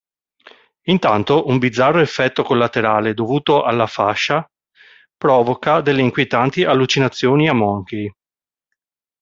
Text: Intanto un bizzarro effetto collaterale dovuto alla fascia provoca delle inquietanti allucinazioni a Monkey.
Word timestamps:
Intanto 0.85 1.45
un 1.45 1.59
bizzarro 1.59 1.99
effetto 1.99 2.41
collaterale 2.41 3.13
dovuto 3.13 3.61
alla 3.61 3.85
fascia 3.85 4.43
provoca 5.15 5.81
delle 5.81 6.01
inquietanti 6.01 6.63
allucinazioni 6.63 7.47
a 7.47 7.53
Monkey. 7.53 8.11